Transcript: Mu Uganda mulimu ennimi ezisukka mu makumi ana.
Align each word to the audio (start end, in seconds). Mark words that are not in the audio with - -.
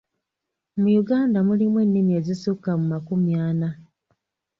Mu 0.79 0.89
Uganda 1.01 1.37
mulimu 1.47 1.77
ennimi 1.85 2.11
ezisukka 2.19 2.71
mu 2.79 2.85
makumi 2.93 3.31
ana. 3.49 3.69